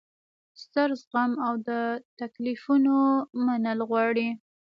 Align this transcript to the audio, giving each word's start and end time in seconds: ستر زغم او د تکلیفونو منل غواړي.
ستر 0.61 0.89
زغم 1.03 1.31
او 1.45 1.53
د 1.67 1.69
تکلیفونو 2.19 2.95
منل 3.45 3.79
غواړي. 3.89 4.29